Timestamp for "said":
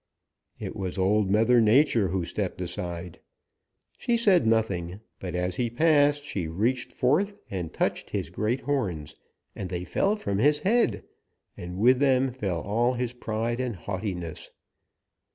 4.17-4.47